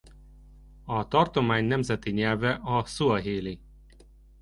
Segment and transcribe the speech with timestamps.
[0.85, 3.59] A tartomány nemzeti nyelve a szuahéli.